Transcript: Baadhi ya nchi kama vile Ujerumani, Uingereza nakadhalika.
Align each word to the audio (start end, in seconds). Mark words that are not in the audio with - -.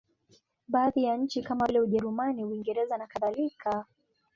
Baadhi 0.67 1.03
ya 1.03 1.17
nchi 1.17 1.43
kama 1.43 1.65
vile 1.67 1.79
Ujerumani, 1.79 2.45
Uingereza 2.45 2.97
nakadhalika. 2.97 3.85